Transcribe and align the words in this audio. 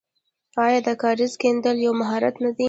آیا 0.65 0.79
د 0.87 0.89
کاریز 1.01 1.33
کیندل 1.41 1.75
یو 1.85 1.93
مهارت 2.01 2.35
نه 2.43 2.49
دی؟ 2.55 2.59